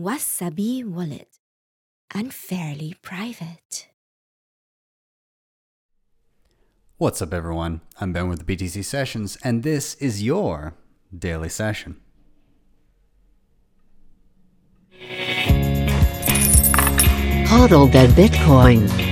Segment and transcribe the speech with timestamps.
[0.00, 1.28] Wasabi Wallet.
[2.14, 3.88] Unfairly private.
[6.96, 7.82] What's up, everyone?
[8.00, 10.72] I'm Ben with the BTC Sessions, and this is your
[11.14, 12.00] daily session.
[17.44, 19.09] Hodl the Bitcoin.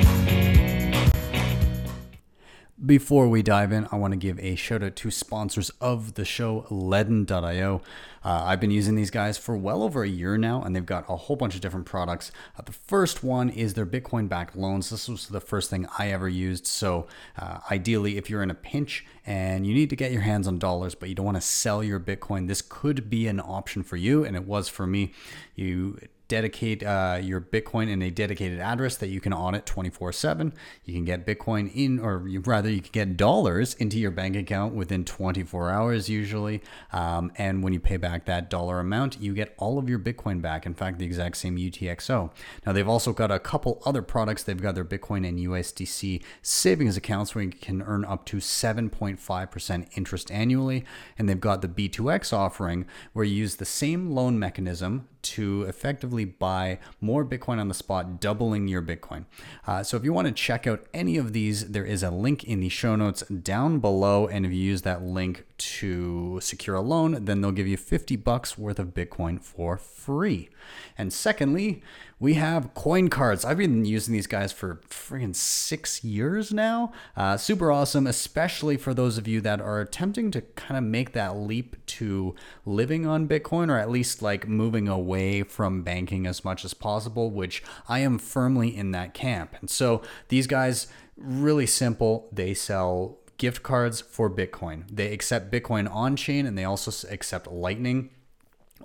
[2.86, 6.24] Before we dive in, I want to give a shout out to sponsors of the
[6.24, 7.82] show, Ledn.io.
[8.24, 11.04] Uh, I've been using these guys for well over a year now, and they've got
[11.08, 12.30] a whole bunch of different products.
[12.56, 14.90] Uh, the first one is their Bitcoin backed loans.
[14.90, 16.68] This was the first thing I ever used.
[16.68, 20.46] So, uh, ideally, if you're in a pinch and you need to get your hands
[20.46, 23.82] on dollars, but you don't want to sell your Bitcoin, this could be an option
[23.82, 25.12] for you, and it was for me.
[25.56, 30.52] You dedicate uh, your Bitcoin in a dedicated address that you can audit 24 7.
[30.84, 34.74] You can get Bitcoin in, or rather, you can get dollars into your bank account
[34.74, 36.62] within 24 hours usually.
[36.92, 40.42] Um, and when you pay back that dollar amount, you get all of your Bitcoin
[40.42, 40.66] back.
[40.66, 42.30] In fact, the exact same UTXO.
[42.66, 44.42] Now, they've also got a couple other products.
[44.42, 49.88] They've got their Bitcoin and USDC savings accounts where you can earn up to 7.5%
[49.96, 50.84] interest annually.
[51.18, 56.24] And they've got the B2X offering where you use the same loan mechanism to effectively
[56.24, 59.24] buy more Bitcoin on the spot, doubling your Bitcoin.
[59.66, 62.44] Uh, so if you want to check out any of these, there is a link
[62.44, 64.26] in the show notes down below.
[64.26, 68.16] And if you use that link to secure a loan, then they'll give you 50
[68.16, 70.48] bucks worth of Bitcoin for free.
[70.96, 71.82] And secondly,
[72.20, 73.44] we have coin cards.
[73.44, 76.92] I've been using these guys for freaking six years now.
[77.16, 81.12] Uh, super awesome, especially for those of you that are attempting to kind of make
[81.12, 82.34] that leap to
[82.66, 87.30] living on Bitcoin or at least like moving away from banking as much as possible,
[87.30, 89.54] which I am firmly in that camp.
[89.60, 94.84] And so these guys, really simple, they sell gift cards for Bitcoin.
[94.90, 98.10] They accept Bitcoin on chain and they also accept Lightning.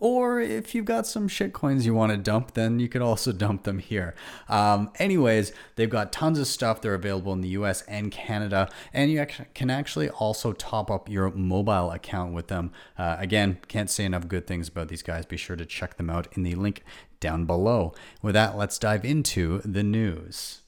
[0.04, 3.32] Or if you've got some shit coins you want to dump, then you could also
[3.46, 4.16] dump them here.
[4.50, 6.82] Um, anyways, they've got tons of stuff.
[6.82, 8.70] They're available in the US and Canada.
[8.92, 12.74] And you can actually also top up your mobile account with them.
[12.98, 15.26] Uh, again, can't say enough good things about these guys.
[15.26, 16.84] Be sure to check them out in the link
[17.22, 17.94] down below.
[18.22, 20.63] With that, let's dive into the news.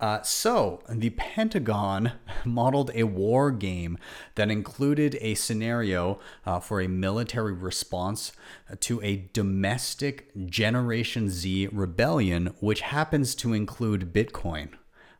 [0.00, 2.12] Uh, so, the Pentagon
[2.44, 3.98] modeled a war game
[4.34, 8.32] that included a scenario uh, for a military response
[8.80, 14.70] to a domestic Generation Z rebellion, which happens to include Bitcoin.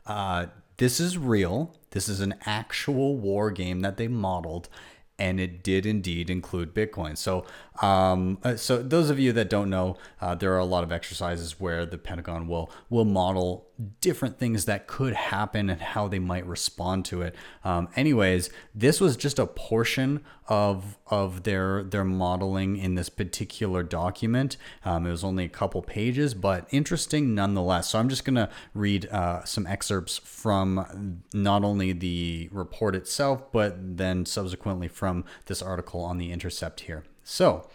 [0.06, 0.46] Uh,
[0.78, 1.76] this is real.
[1.90, 4.70] This is an actual war game that they modeled,
[5.18, 7.18] and it did indeed include Bitcoin.
[7.18, 7.44] So,
[7.80, 10.92] um, uh, so those of you that don't know, uh, there are a lot of
[10.92, 13.66] exercises where the Pentagon will will model
[14.02, 17.34] different things that could happen and how they might respond to it.
[17.64, 23.82] Um, anyways, this was just a portion of of their their modeling in this particular
[23.82, 24.58] document.
[24.84, 27.88] Um, it was only a couple pages, but interesting nonetheless.
[27.90, 33.96] So I'm just gonna read uh, some excerpts from not only the report itself, but
[33.96, 37.04] then subsequently from this article on the Intercept here.
[37.30, 37.68] So,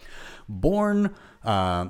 [0.48, 1.14] born.
[1.42, 1.88] Uh,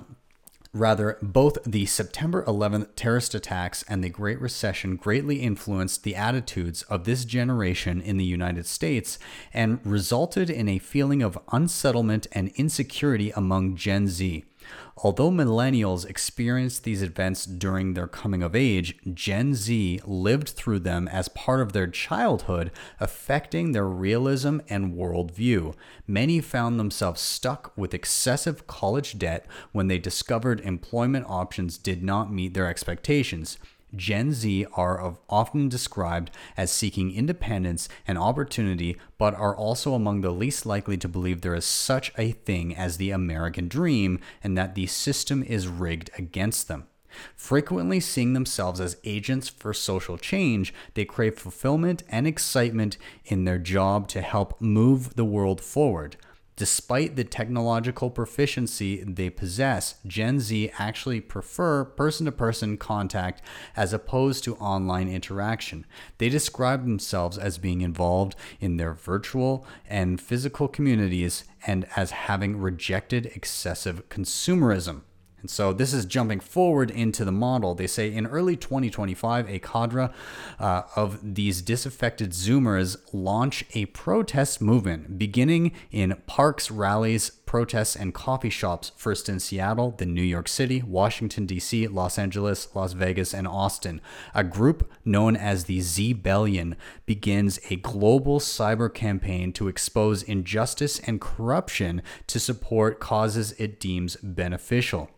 [0.73, 6.83] Rather, both the September 11th terrorist attacks and the Great Recession greatly influenced the attitudes
[6.83, 9.19] of this generation in the United States
[9.55, 14.45] and resulted in a feeling of unsettlement and insecurity among Gen Z.
[14.99, 21.07] Although millennials experienced these events during their coming of age, Gen Z lived through them
[21.09, 25.75] as part of their childhood, affecting their realism and worldview.
[26.07, 32.33] Many found themselves stuck with excessive college debt when they discovered employment options did not
[32.33, 33.59] meet their expectations.
[33.95, 40.31] Gen Z are often described as seeking independence and opportunity, but are also among the
[40.31, 44.75] least likely to believe there is such a thing as the American dream and that
[44.75, 46.87] the system is rigged against them.
[47.35, 53.59] Frequently seeing themselves as agents for social change, they crave fulfillment and excitement in their
[53.59, 56.17] job to help move the world forward.
[56.57, 63.43] Despite the technological proficiency they possess, Gen Z actually prefer person to person contact
[63.77, 65.85] as opposed to online interaction.
[66.17, 72.57] They describe themselves as being involved in their virtual and physical communities and as having
[72.57, 75.03] rejected excessive consumerism.
[75.41, 77.75] And so this is jumping forward into the model.
[77.75, 80.11] They say in early 2025, a cadre
[80.59, 88.13] uh, of these disaffected Zoomers launch a protest movement beginning in parks, rallies, protests, and
[88.13, 93.33] coffee shops, first in Seattle, then New York City, Washington, D.C., Los Angeles, Las Vegas,
[93.33, 94.01] and Austin.
[94.35, 96.75] A group known as the Zbellion
[97.05, 104.17] begins a global cyber campaign to expose injustice and corruption to support causes it deems
[104.17, 105.11] beneficial.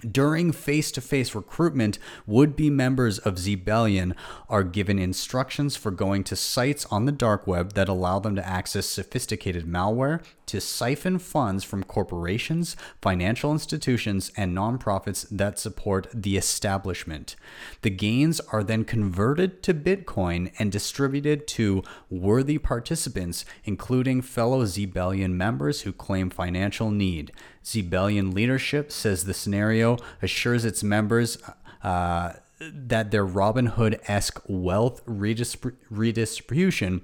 [0.00, 4.14] During face to face recruitment, would be members of Zbellion
[4.48, 8.46] are given instructions for going to sites on the dark web that allow them to
[8.46, 16.36] access sophisticated malware, to siphon funds from corporations, financial institutions, and nonprofits that support the
[16.36, 17.36] establishment.
[17.82, 25.34] The gains are then converted to Bitcoin and distributed to worthy participants, including fellow Zbellion
[25.34, 27.30] members who claim financial need.
[27.64, 31.38] Zbellion leadership says the scenario assures its members
[31.84, 37.02] uh, that their Robin Hood esque wealth redistri- redistribution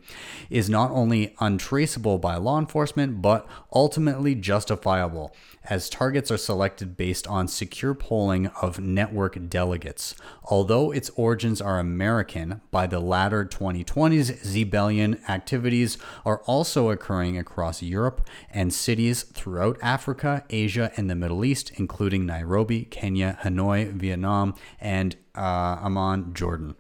[0.51, 5.35] is not only untraceable by law enforcement, but ultimately justifiable,
[5.69, 10.15] as targets are selected based on secure polling of network delegates.
[10.45, 17.83] Although its origins are American, by the latter 2020s, Zbellion activities are also occurring across
[17.83, 24.55] Europe and cities throughout Africa, Asia, and the Middle East, including Nairobi, Kenya, Hanoi, Vietnam,
[24.81, 26.77] and uh, Amman, Jordan.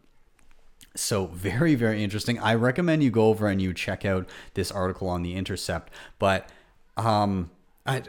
[0.94, 2.38] So very, very interesting.
[2.38, 5.92] I recommend you go over and you check out this article on the Intercept.
[6.18, 6.48] But
[6.96, 7.50] um,
[7.84, 8.02] I,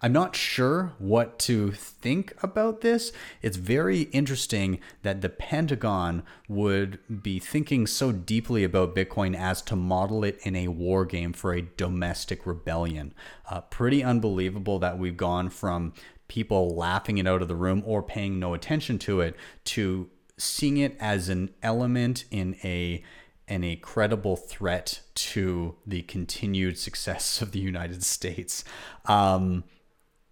[0.00, 3.12] I'm not sure what to think about this.
[3.42, 9.76] It's very interesting that the Pentagon would be thinking so deeply about Bitcoin as to
[9.76, 13.12] model it in a war game for a domestic rebellion.
[13.50, 15.92] Uh, pretty unbelievable that we've gone from
[16.28, 19.34] people laughing it out of the room or paying no attention to it
[19.64, 23.02] to seeing it as an element in a
[23.48, 28.62] and a credible threat to the continued success of the United States.
[29.06, 29.64] Um,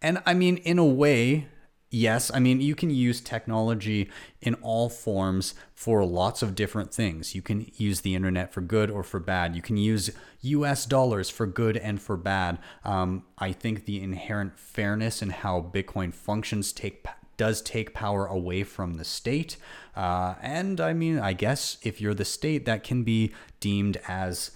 [0.06, 1.48] and I mean, in a way,
[1.90, 4.08] yes, I mean, you can use technology
[4.40, 7.34] in all forms for lots of different things.
[7.34, 9.56] You can use the internet for good or for bad.
[9.56, 10.12] You can use
[10.42, 12.58] US dollars for good and for bad.
[12.84, 17.04] Um, I think the inherent fairness in how Bitcoin functions take
[17.36, 19.56] does take power away from the state.
[19.96, 24.52] Uh, and I mean, I guess if you're the state, that can be deemed as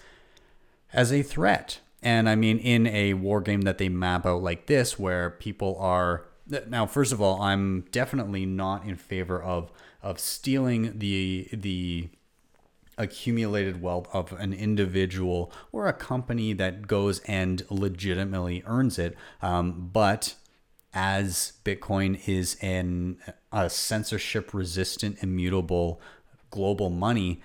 [0.92, 1.80] as a threat.
[2.02, 5.76] And I mean, in a war game that they map out like this, where people
[5.78, 6.26] are
[6.68, 9.70] now, first of all, I'm definitely not in favor of
[10.02, 12.08] of stealing the the
[12.98, 19.16] accumulated wealth of an individual or a company that goes and legitimately earns it.
[19.40, 20.34] Um, but
[20.92, 23.18] as Bitcoin is an
[23.52, 26.00] a censorship resistant, immutable
[26.50, 27.40] global money,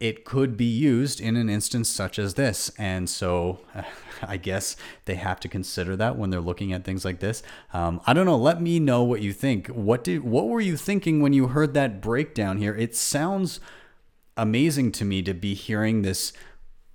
[0.00, 2.70] it could be used in an instance such as this.
[2.78, 3.60] And so
[4.22, 7.42] I guess they have to consider that when they're looking at things like this.
[7.74, 8.36] Um, I don't know.
[8.36, 9.68] Let me know what you think.
[9.68, 12.74] What did what were you thinking when you heard that breakdown here?
[12.74, 13.60] It sounds
[14.36, 16.32] amazing to me to be hearing this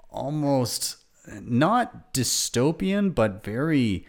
[0.10, 0.98] almost
[1.42, 4.08] not dystopian, but very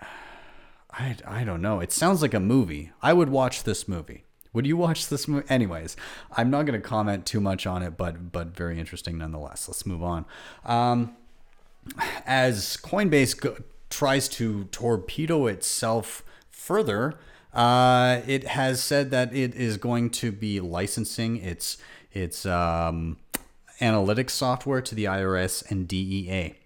[0.90, 1.78] I, I don't know.
[1.78, 2.90] It sounds like a movie.
[3.00, 4.24] I would watch this movie.
[4.52, 5.46] Would you watch this movie?
[5.48, 5.96] Anyways,
[6.36, 9.68] I'm not going to comment too much on it, but but very interesting nonetheless.
[9.68, 10.26] Let's move on.
[10.64, 11.16] Um,
[12.26, 13.56] as Coinbase go-
[13.90, 17.14] tries to torpedo itself further,
[17.52, 21.78] uh, it has said that it is going to be licensing its
[22.12, 23.16] its um,
[23.80, 26.56] analytics software to the IRS and DEA.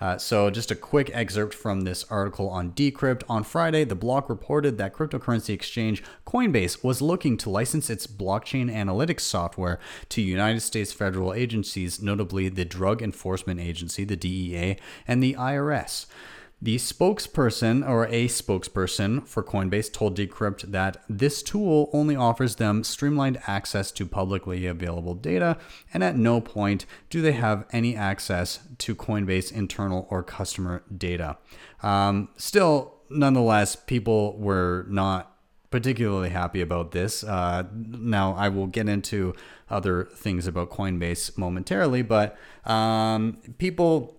[0.00, 3.22] Uh, so, just a quick excerpt from this article on Decrypt.
[3.28, 8.72] On Friday, the block reported that cryptocurrency exchange Coinbase was looking to license its blockchain
[8.72, 9.78] analytics software
[10.10, 16.06] to United States federal agencies, notably the Drug Enforcement Agency, the DEA, and the IRS.
[16.66, 22.82] The spokesperson or a spokesperson for Coinbase told Decrypt that this tool only offers them
[22.82, 25.58] streamlined access to publicly available data,
[25.94, 31.38] and at no point do they have any access to Coinbase internal or customer data.
[31.84, 35.36] Um, still, nonetheless, people were not
[35.70, 37.22] particularly happy about this.
[37.22, 39.36] Uh, now, I will get into
[39.70, 44.16] other things about Coinbase momentarily, but um, people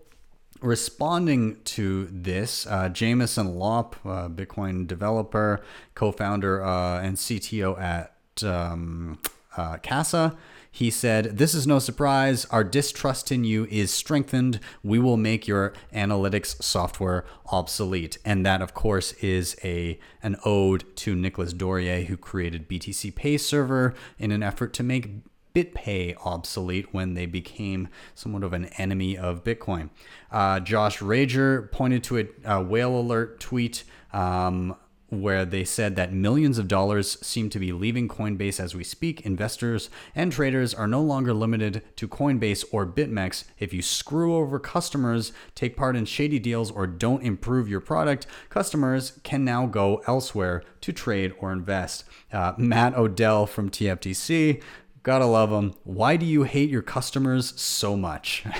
[0.61, 5.61] responding to this, uh, Jameson Lopp, uh, Bitcoin developer,
[5.95, 9.19] co-founder uh, and CTO at um,
[9.55, 10.37] uh, Casa,
[10.71, 12.45] he said, "This is no surprise.
[12.45, 14.59] Our distrust in you is strengthened.
[14.83, 20.83] We will make your analytics software obsolete." And that, of course, is a an ode
[20.97, 25.23] to Nicolas Dorier, who created BTC Pay Server in an effort to make
[25.57, 29.89] BitPay obsolete when they became somewhat of an enemy of Bitcoin.
[30.31, 33.83] Uh, Josh Rager pointed to a, a whale alert tweet
[34.13, 34.75] um,
[35.09, 39.21] where they said that millions of dollars seem to be leaving Coinbase as we speak.
[39.21, 43.45] Investors and traders are no longer limited to Coinbase or BitMEX.
[43.57, 48.27] If you screw over customers, take part in shady deals, or don't improve your product,
[48.49, 52.03] customers can now go elsewhere to trade or invest.
[52.31, 54.61] Uh, Matt Odell from TFTC,
[55.07, 55.73] gotta love them.
[55.85, 58.43] Why do you hate your customers so much?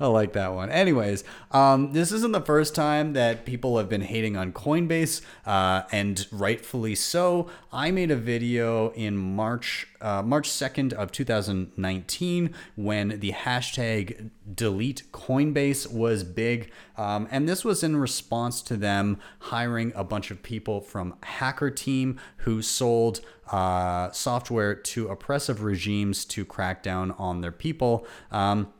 [0.00, 0.70] I like that one.
[0.70, 5.82] Anyways, um, this isn't the first time that people have been hating on Coinbase, uh,
[5.90, 7.50] and rightfully so.
[7.72, 15.10] I made a video in March, uh, March second of 2019, when the hashtag delete
[15.12, 20.42] Coinbase was big, um, and this was in response to them hiring a bunch of
[20.42, 27.40] people from Hacking Team who sold uh, software to oppressive regimes to crack down on
[27.40, 28.06] their people.
[28.30, 28.72] Um,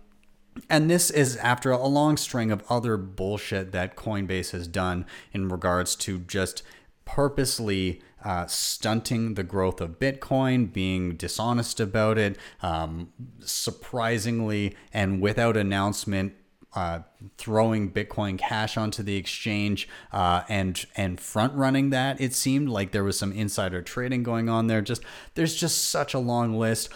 [0.69, 5.49] and this is after a long string of other bullshit that Coinbase has done in
[5.49, 6.63] regards to just
[7.05, 15.57] purposely uh, stunting the growth of Bitcoin, being dishonest about it, um, surprisingly and without
[15.57, 16.35] announcement.
[16.75, 17.01] Uh,
[17.39, 22.93] throwing Bitcoin Cash onto the exchange uh, and and front running that, it seemed like
[22.93, 24.83] there was some insider trading going on there.
[24.83, 25.03] Just
[25.35, 26.91] there's just such a long list.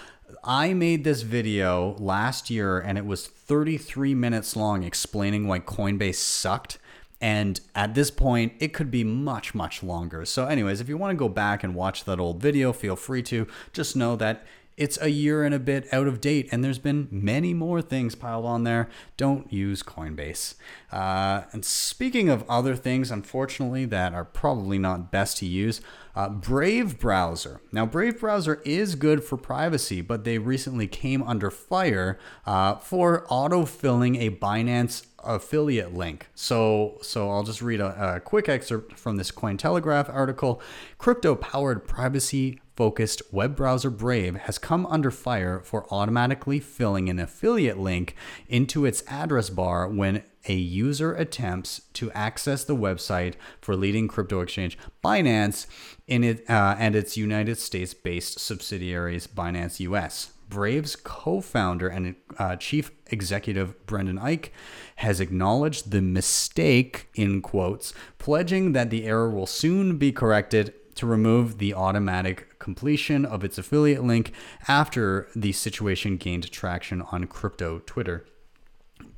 [0.44, 6.16] I made this video last year and it was 33 minutes long explaining why Coinbase
[6.16, 6.78] sucked.
[7.22, 10.24] And at this point, it could be much, much longer.
[10.24, 13.22] So, anyways, if you want to go back and watch that old video, feel free
[13.22, 13.46] to.
[13.72, 14.44] Just know that
[14.76, 18.16] it's a year and a bit out of date, and there's been many more things
[18.16, 18.88] piled on there.
[19.16, 20.54] Don't use Coinbase.
[20.90, 25.80] Uh, and speaking of other things, unfortunately, that are probably not best to use,
[26.16, 27.60] uh, Brave Browser.
[27.70, 33.26] Now, Brave Browser is good for privacy, but they recently came under fire uh, for
[33.28, 36.28] autofilling a Binance affiliate link.
[36.34, 40.60] So, so I'll just read a, a quick excerpt from this Cointelegraph article.
[40.98, 47.78] Crypto-powered privacy focused web browser Brave has come under fire for automatically filling an affiliate
[47.78, 48.16] link
[48.48, 54.40] into its address bar when a user attempts to access the website for leading crypto
[54.40, 55.66] exchange Binance
[56.06, 60.32] in it uh, and its United States based subsidiaries Binance US.
[60.52, 64.50] Brave's co founder and uh, chief executive Brendan Eich
[64.96, 71.06] has acknowledged the mistake, in quotes, pledging that the error will soon be corrected to
[71.06, 74.32] remove the automatic completion of its affiliate link
[74.68, 78.26] after the situation gained traction on crypto Twitter.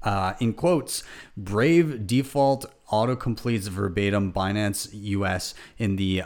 [0.05, 1.03] Uh, in quotes,
[1.37, 6.23] Brave default autocompletes verbatim Binance US in the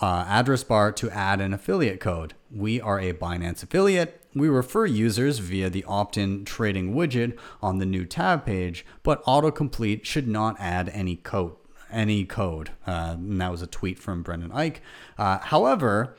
[0.00, 2.34] uh, address bar to add an affiliate code.
[2.50, 4.24] We are a Binance affiliate.
[4.38, 9.22] We refer users via the opt in trading widget on the new tab page, but
[9.24, 11.56] autocomplete should not add any code.
[11.90, 12.70] Any code.
[12.86, 14.76] Uh, and that was a tweet from Brendan Eich.
[15.16, 16.16] Uh, however,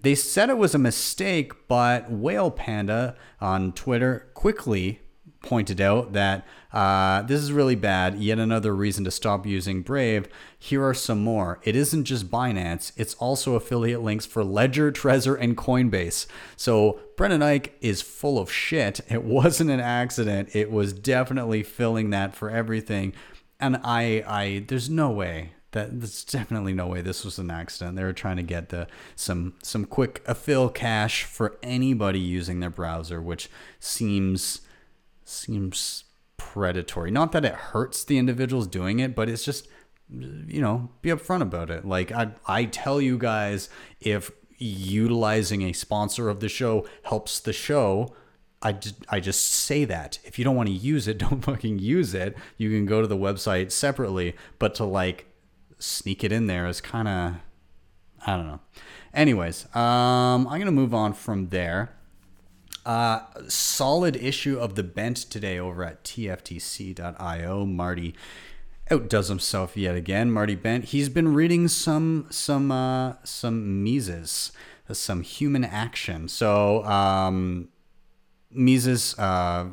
[0.00, 5.00] they said it was a mistake, but Whale Panda on Twitter quickly
[5.46, 8.18] pointed out that uh, this is really bad.
[8.18, 10.28] Yet another reason to stop using Brave.
[10.58, 11.60] Here are some more.
[11.62, 16.26] It isn't just Binance, it's also affiliate links for Ledger, Trezor, and Coinbase.
[16.56, 19.00] So Brendan Eich is full of shit.
[19.08, 20.54] It wasn't an accident.
[20.54, 23.14] It was definitely filling that for everything.
[23.58, 27.96] And I, I, there's no way that there's definitely no way this was an accident.
[27.96, 32.70] They were trying to get the some some quick fill cash for anybody using their
[32.70, 34.62] browser, which seems
[35.28, 36.04] seems
[36.36, 37.10] predatory.
[37.10, 39.68] Not that it hurts the individuals doing it, but it's just
[40.08, 41.84] you know, be upfront about it.
[41.84, 43.68] Like I I tell you guys
[44.00, 48.14] if utilizing a sponsor of the show helps the show,
[48.62, 48.78] I
[49.08, 50.18] I just say that.
[50.24, 52.36] If you don't want to use it, don't fucking use it.
[52.56, 55.26] You can go to the website separately, but to like
[55.78, 57.34] sneak it in there is kind of
[58.26, 58.60] I don't know.
[59.12, 61.95] Anyways, um, I'm gonna move on from there.
[62.86, 67.66] Uh, solid issue of the Bent today over at tftc.io.
[67.66, 68.14] Marty
[68.88, 70.30] outdoes himself yet again.
[70.30, 70.84] Marty Bent.
[70.86, 74.52] He's been reading some some uh, some Mises,
[74.92, 76.28] some human action.
[76.28, 77.70] So um,
[78.52, 79.18] Mises.
[79.18, 79.66] Uh,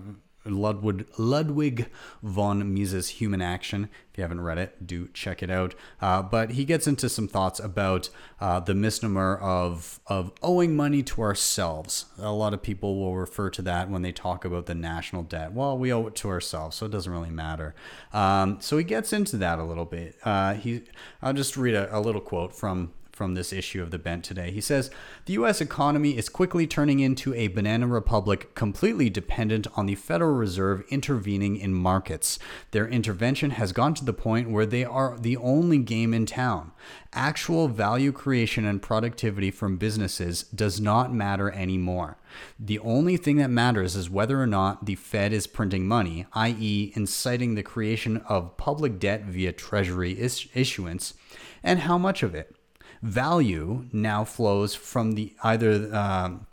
[0.45, 1.89] Ludwig, Ludwig
[2.21, 3.89] von Mises' Human Action.
[4.11, 5.73] If you haven't read it, do check it out.
[6.01, 8.09] Uh, but he gets into some thoughts about
[8.39, 12.05] uh, the misnomer of, of owing money to ourselves.
[12.19, 15.53] A lot of people will refer to that when they talk about the national debt.
[15.53, 17.73] Well, we owe it to ourselves, so it doesn't really matter.
[18.11, 20.15] Um, so he gets into that a little bit.
[20.23, 20.83] Uh, he,
[21.21, 24.51] I'll just read a, a little quote from from this issue of the Bent today.
[24.51, 24.89] He says
[25.25, 25.61] the U.S.
[25.61, 31.55] economy is quickly turning into a banana republic, completely dependent on the Federal Reserve intervening
[31.55, 32.39] in markets.
[32.71, 36.71] Their intervention has gone to the point where they are the only game in town.
[37.13, 42.17] Actual value creation and productivity from businesses does not matter anymore.
[42.59, 46.91] The only thing that matters is whether or not the Fed is printing money, i.e.,
[46.95, 51.13] inciting the creation of public debt via treasury is- issuance,
[51.61, 52.55] and how much of it.
[53.03, 55.93] Value now flows from the either.
[55.93, 56.47] um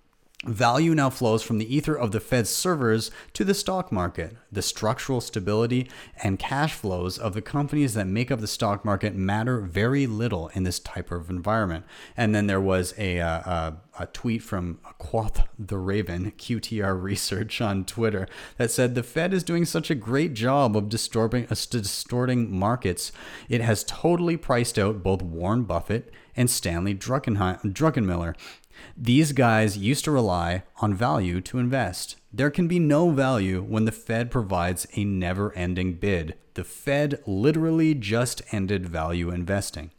[0.47, 4.35] Value now flows from the ether of the Fed's servers to the stock market.
[4.50, 5.90] The structural stability
[6.23, 10.49] and cash flows of the companies that make up the stock market matter very little
[10.54, 11.85] in this type of environment.
[12.16, 17.61] And then there was a, uh, a, a tweet from Quoth the Raven, QTR Research
[17.61, 18.26] on Twitter,
[18.57, 23.12] that said the Fed is doing such a great job of distorting, uh, distorting markets,
[23.50, 28.35] it has totally priced out both Warren Buffett and Stanley Druckenmiller.
[28.97, 32.16] These guys used to rely on value to invest.
[32.32, 36.38] There can be no value when the Fed provides a never ending bid.
[36.54, 39.90] The Fed literally just ended value investing.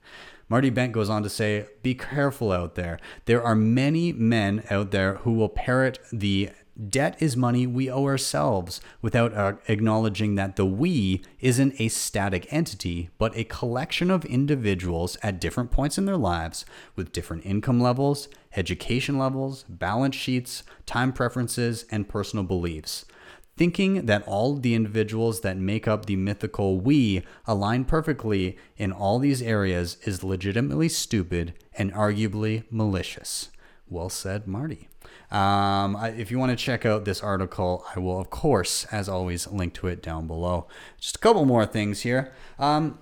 [0.50, 3.00] Marty Bent goes on to say, Be careful out there.
[3.26, 6.50] There are many men out there who will parrot the
[6.90, 12.52] debt is money we owe ourselves without uh, acknowledging that the we isn't a static
[12.52, 17.80] entity, but a collection of individuals at different points in their lives with different income
[17.80, 23.06] levels, education levels, balance sheets, time preferences, and personal beliefs.
[23.58, 29.20] Thinking that all the individuals that make up the mythical we align perfectly in all
[29.20, 33.50] these areas is legitimately stupid and arguably malicious.
[33.88, 34.88] Well said, Marty.
[35.32, 39.08] Um, I, if you want to check out this article, I will, of course, as
[39.08, 40.68] always, link to it down below.
[41.00, 42.34] Just a couple more things here.
[42.60, 43.00] Um,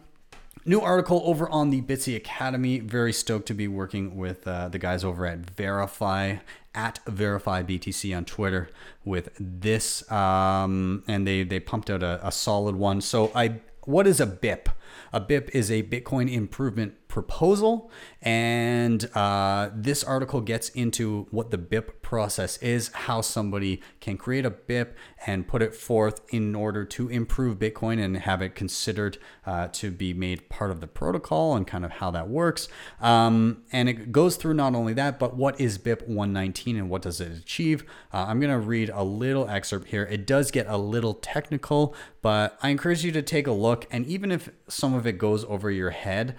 [0.65, 2.79] New article over on the Bitsy Academy.
[2.79, 6.36] Very stoked to be working with uh, the guys over at Verify
[6.75, 8.69] at Verify BTC on Twitter
[9.03, 13.01] with this, um, and they they pumped out a, a solid one.
[13.01, 14.67] So I, what is a BIP?
[15.13, 17.89] A BIP is a Bitcoin improvement proposal,
[18.21, 24.43] and uh, this article gets into what the BIP process is, how somebody can create
[24.43, 24.95] a BIP
[25.27, 29.91] and put it forth in order to improve Bitcoin and have it considered uh, to
[29.91, 32.67] be made part of the protocol and kind of how that works.
[33.00, 37.03] Um, and it goes through not only that, but what is BIP 119 and what
[37.03, 37.83] does it achieve?
[38.11, 40.01] Uh, I'm going to read a little excerpt here.
[40.09, 41.93] It does get a little technical,
[42.24, 43.85] but I encourage you to take a look.
[43.91, 46.35] And even if some of it goes over your head,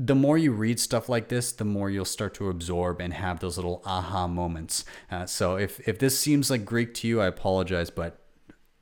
[0.00, 3.40] the more you read stuff like this, the more you'll start to absorb and have
[3.40, 4.84] those little aha moments.
[5.10, 8.20] Uh, so if, if this seems like Greek to you, I apologize, but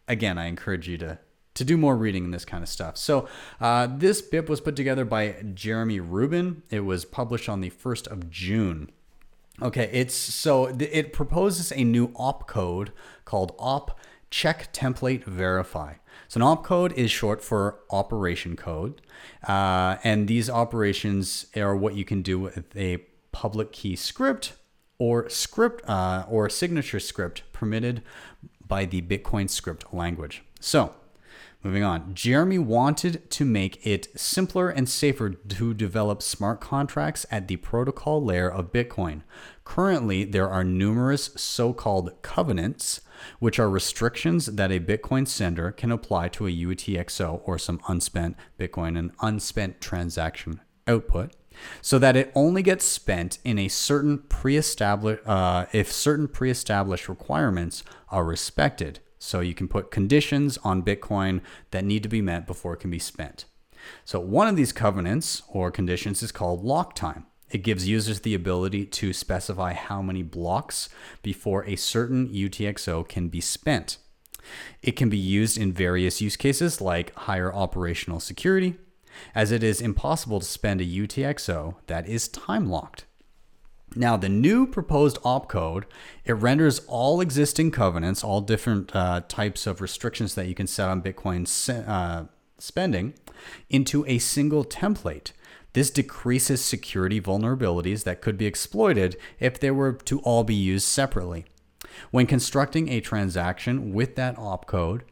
[0.07, 1.18] again, I encourage you to
[1.55, 2.98] to do more reading in this kind of stuff.
[2.98, 3.26] So
[3.62, 6.62] uh, this BIP was put together by Jeremy Rubin.
[6.68, 8.90] It was published on the first of June.
[9.62, 12.92] Okay, it's so it proposes a new op code
[13.24, 13.98] called op
[14.31, 15.94] check template verify.
[16.28, 19.00] So an opcode is short for operation code,
[19.46, 22.98] uh, and these operations are what you can do with a
[23.32, 24.54] public key script
[24.98, 28.02] or script uh, or signature script permitted
[28.66, 30.42] by the Bitcoin script language.
[30.60, 30.94] So.
[31.62, 37.48] Moving on, Jeremy wanted to make it simpler and safer to develop smart contracts at
[37.48, 39.22] the protocol layer of Bitcoin.
[39.66, 43.00] Currently, there are numerous so called covenants
[43.40, 48.37] which are restrictions that a Bitcoin sender can apply to a UTXO or some unspent
[48.59, 51.33] Bitcoin and unspent transaction output
[51.83, 57.83] so that it only gets spent in a certain pre-established uh, if certain pre-established requirements
[58.09, 59.00] are respected.
[59.18, 61.40] So you can put conditions on bitcoin
[61.72, 63.46] that need to be met before it can be spent.
[64.05, 68.35] So one of these covenants or conditions is called lock time it gives users the
[68.35, 70.88] ability to specify how many blocks
[71.22, 73.98] before a certain UTXO can be spent.
[74.82, 78.76] It can be used in various use cases like higher operational security,
[79.35, 83.04] as it is impossible to spend a UTXO that is time locked.
[83.94, 85.85] Now, the new proposed opcode,
[86.24, 90.90] it renders all existing covenants, all different uh, types of restrictions that you can set
[90.90, 91.46] on Bitcoin
[91.88, 92.24] uh,
[92.59, 93.14] spending,
[93.70, 95.32] into a single template
[95.76, 100.88] this decreases security vulnerabilities that could be exploited if they were to all be used
[100.88, 101.44] separately.
[102.10, 105.02] When constructing a transaction with that opcode,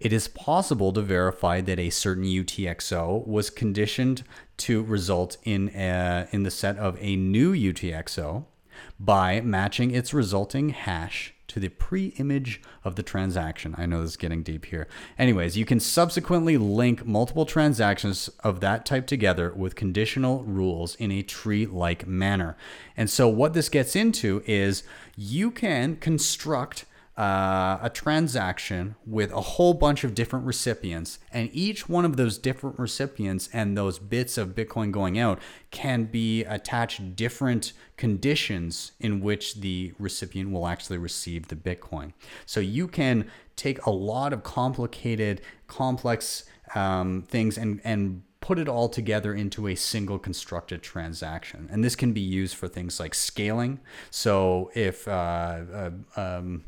[0.00, 4.24] it is possible to verify that a certain UTXO was conditioned
[4.56, 8.44] to result in, a, in the set of a new UTXO,
[8.98, 13.74] by matching its resulting hash to the pre image of the transaction.
[13.76, 14.86] I know this is getting deep here.
[15.18, 21.10] Anyways, you can subsequently link multiple transactions of that type together with conditional rules in
[21.10, 22.56] a tree like manner.
[22.96, 24.84] And so, what this gets into is
[25.16, 26.84] you can construct
[27.18, 32.38] uh, a transaction with a whole bunch of different recipients, and each one of those
[32.38, 35.40] different recipients and those bits of Bitcoin going out
[35.72, 42.12] can be attached different conditions in which the recipient will actually receive the Bitcoin.
[42.46, 46.44] So you can take a lot of complicated, complex
[46.76, 51.68] um, things and and put it all together into a single constructed transaction.
[51.72, 53.80] And this can be used for things like scaling.
[54.10, 55.10] So if uh,
[55.74, 56.64] uh, um,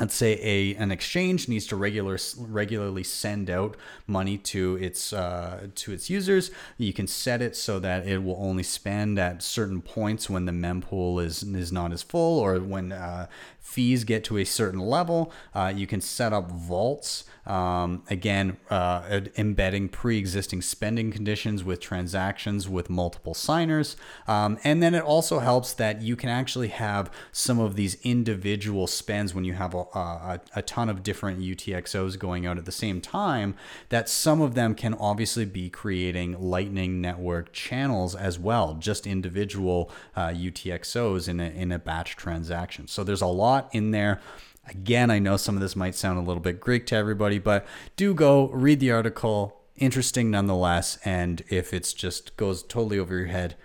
[0.00, 5.68] let's say a an exchange needs to regular regularly send out money to its uh,
[5.74, 6.50] to its users.
[6.78, 10.52] You can set it so that it will only spend at certain points when the
[10.52, 13.26] mempool is is not as full or when uh,
[13.60, 15.32] fees get to a certain level.
[15.54, 17.24] Uh, you can set up vaults.
[17.46, 23.96] Um, again, uh, embedding pre-existing spending conditions with transactions with multiple signers,
[24.28, 28.86] um, and then it also helps that you can actually have some of these individual
[28.86, 32.72] spends when you have a, a, a ton of different UTXOs going out at the
[32.72, 33.56] same time.
[33.88, 39.90] That some of them can obviously be creating Lightning Network channels as well, just individual
[40.14, 42.86] uh, UTXOs in a, in a batch transaction.
[42.86, 44.20] So there's a lot in there.
[44.68, 47.66] Again, I know some of this might sound a little bit Greek to everybody, but
[47.96, 49.60] do go read the article.
[49.76, 50.98] Interesting nonetheless.
[51.04, 53.56] And if it's just goes totally over your head,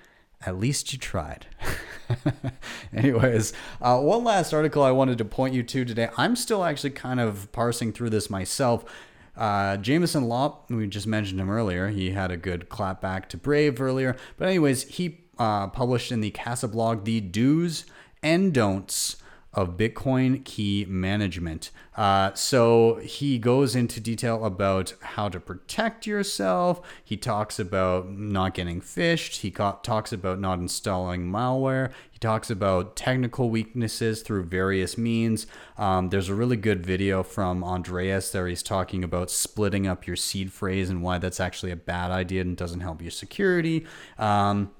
[0.46, 1.46] at least you tried.
[2.94, 6.10] Anyways, uh, one last article I wanted to point you to today.
[6.18, 8.86] I'm still actually kind of parsing through this myself.
[9.38, 11.90] Uh, Jameson Lopp, we just mentioned him earlier.
[11.90, 14.16] He had a good clap back to Brave earlier.
[14.38, 17.86] But, anyways, he uh, published in the Casa blog the do's
[18.24, 19.18] and don'ts
[19.56, 21.72] of Bitcoin key management.
[21.96, 26.82] Uh, so he goes into detail about how to protect yourself.
[27.04, 29.38] He talks about not getting phished.
[29.38, 31.92] He talks about not installing malware.
[32.12, 35.48] He talks about technical weaknesses through various means.
[35.78, 38.48] Um, there's a really good video from Andreas there.
[38.48, 42.42] He's talking about splitting up your seed phrase and why that's actually a bad idea
[42.42, 43.86] and doesn't help your security.
[44.18, 44.72] Um,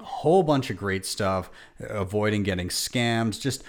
[0.00, 3.64] a whole bunch of great stuff, avoiding getting scammed, just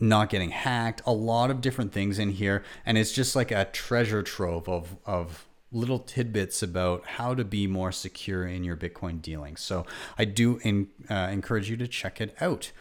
[0.00, 2.62] not getting hacked, a lot of different things in here.
[2.84, 7.66] And it's just like a treasure trove of, of little tidbits about how to be
[7.66, 9.60] more secure in your Bitcoin dealings.
[9.60, 9.84] So
[10.18, 12.72] I do in, uh, encourage you to check it out.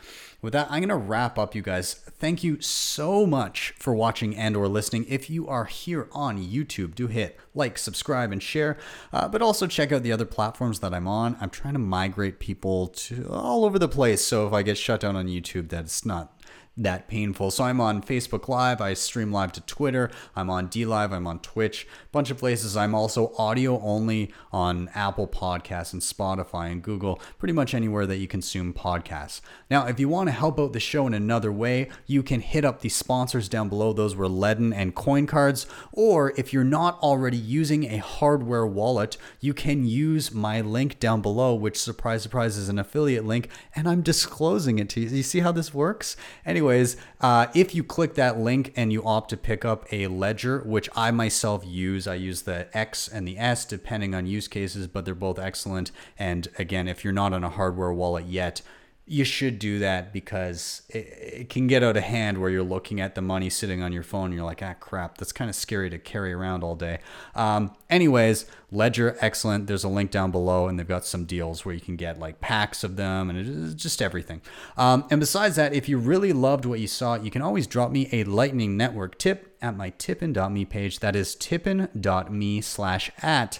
[0.41, 1.95] With that, I'm going to wrap up, you guys.
[1.95, 5.05] Thank you so much for watching and or listening.
[5.09, 8.77] If you are here on YouTube, do hit like, subscribe, and share.
[9.11, 11.37] Uh, but also check out the other platforms that I'm on.
[11.39, 14.23] I'm trying to migrate people to all over the place.
[14.23, 16.34] So if I get shut down on YouTube, that's not
[16.77, 17.51] that painful.
[17.51, 21.39] So I'm on Facebook Live, I stream live to Twitter, I'm on DLive, I'm on
[21.39, 22.75] Twitch, bunch of places.
[22.75, 28.17] I'm also audio only on Apple Podcasts and Spotify and Google, pretty much anywhere that
[28.17, 29.41] you consume podcasts.
[29.69, 32.65] Now, if you want to help out the show in another way, you can hit
[32.65, 33.93] up the sponsors down below.
[33.93, 35.67] Those were Ledn and Coin Cards.
[35.91, 41.21] Or if you're not already using a hardware wallet, you can use my link down
[41.21, 45.09] below, which surprise surprise is an affiliate link, and I'm disclosing it to you.
[45.09, 46.17] You see how this works?
[46.45, 50.07] Anyway, anyways, uh, if you click that link and you opt to pick up a
[50.07, 54.47] ledger, which I myself use, I use the X and the S depending on use
[54.47, 55.91] cases, but they're both excellent.
[56.17, 58.61] And again, if you're not on a hardware wallet yet,
[59.07, 62.99] you should do that because it, it, can get out of hand where you're looking
[62.99, 65.55] at the money sitting on your phone and you're like, ah, crap, that's kind of
[65.55, 66.97] scary to carry around all day.
[67.35, 69.67] Um, anyways, Ledger, excellent.
[69.67, 72.41] There's a link down below, and they've got some deals where you can get like
[72.41, 74.41] packs of them and it's just everything.
[74.75, 77.91] Um, and besides that, if you really loved what you saw, you can always drop
[77.91, 80.99] me a Lightning Network tip at my tippin.me page.
[80.99, 83.59] That is tippin.me slash at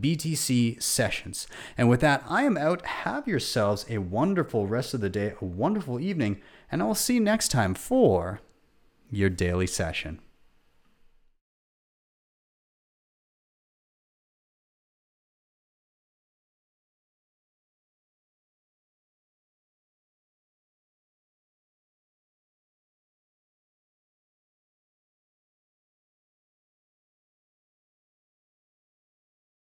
[0.00, 1.46] BTC sessions.
[1.76, 2.84] And with that, I am out.
[2.86, 7.14] Have yourselves a wonderful rest of the day, a wonderful evening, and I will see
[7.14, 8.40] you next time for
[9.10, 10.20] your daily session.